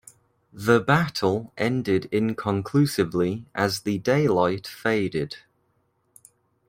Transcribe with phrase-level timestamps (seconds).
[0.51, 5.37] The battle ended inconclusively as the daylight faded.